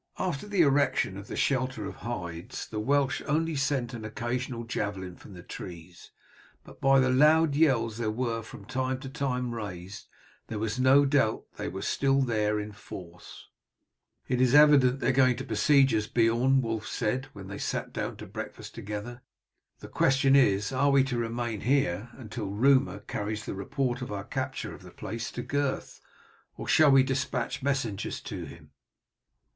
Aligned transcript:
After 0.17 0.47
the 0.47 0.63
erection 0.63 1.15
of 1.15 1.27
the 1.27 1.35
shelter 1.35 1.85
of 1.85 1.97
hides 1.97 2.67
the 2.67 2.79
Welsh 2.79 3.21
only 3.27 3.55
sent 3.55 3.93
an 3.93 4.03
occasional 4.03 4.63
javelin 4.63 5.15
from 5.15 5.33
the 5.35 5.43
trees, 5.43 6.09
but 6.63 6.81
by 6.81 6.99
the 6.99 7.11
loud 7.11 7.53
yells 7.53 7.99
that 7.99 8.09
were 8.13 8.41
from 8.41 8.65
time 8.65 8.97
to 9.01 9.09
time 9.09 9.53
raised, 9.53 10.07
there 10.47 10.57
was 10.57 10.79
no 10.79 11.05
doubt 11.05 11.43
they 11.57 11.67
were 11.67 11.83
still 11.83 12.21
there 12.23 12.59
in 12.59 12.71
force. 12.71 13.49
"It 14.27 14.41
is 14.41 14.55
evident 14.55 14.93
that 15.01 15.05
they 15.05 15.09
are 15.09 15.23
going 15.23 15.35
to 15.35 15.43
besiege 15.43 15.93
us, 15.93 16.07
Beorn," 16.07 16.63
Wulf 16.63 16.87
said 16.87 17.25
when 17.33 17.47
they 17.47 17.59
sat 17.59 17.93
down 17.93 18.15
to 18.17 18.25
breakfast 18.25 18.73
together. 18.73 19.21
"The 19.81 19.87
question 19.87 20.35
is, 20.35 20.71
are 20.71 20.89
we 20.89 21.03
to 21.03 21.17
remain 21.19 21.61
here 21.61 22.09
until 22.17 22.49
rumour 22.49 23.01
carries 23.01 23.45
the 23.45 23.53
report 23.53 24.01
of 24.01 24.11
our 24.11 24.23
capture 24.23 24.73
of 24.73 24.81
the 24.81 24.89
place 24.89 25.29
to 25.33 25.43
Gurth, 25.43 26.01
or 26.57 26.67
shall 26.67 26.89
we 26.89 27.03
despatch 27.03 27.61
messengers 27.61 28.19
to 28.21 28.45
him?" 28.45 28.71